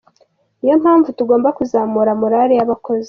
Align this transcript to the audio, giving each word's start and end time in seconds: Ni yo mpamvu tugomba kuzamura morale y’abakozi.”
Ni 0.61 0.69
yo 0.71 0.75
mpamvu 0.81 1.07
tugomba 1.17 1.55
kuzamura 1.57 2.11
morale 2.21 2.53
y’abakozi.” 2.55 2.99